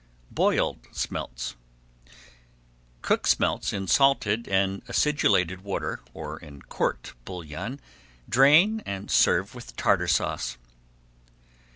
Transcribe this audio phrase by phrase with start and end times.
[0.31, 1.55] BOILED SMELTS
[3.03, 7.85] Cook smelts in salted and acidulated water, or in court bouillon, [Page
[8.31, 10.57] 377] drain and serve with Tartar Sauce.